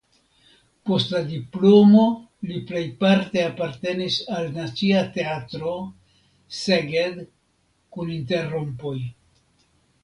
Post 0.89 1.11
la 1.15 1.19
diplomo 1.25 2.05
li 2.53 2.57
plejparte 2.71 3.43
apartenis 3.51 4.17
al 4.39 4.51
Nacia 4.57 5.05
Teatro 5.19 5.75
(Szeged) 6.65 7.23
kun 7.97 8.15
interrompoj. 8.21 8.99